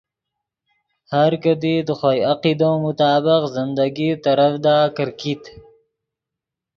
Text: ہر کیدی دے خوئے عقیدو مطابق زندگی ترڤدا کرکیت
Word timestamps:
ہر 1.13 1.31
کیدی 1.43 1.73
دے 1.87 1.93
خوئے 1.99 2.19
عقیدو 2.31 2.71
مطابق 2.85 3.41
زندگی 3.55 4.09
ترڤدا 4.23 4.77
کرکیت 4.95 5.41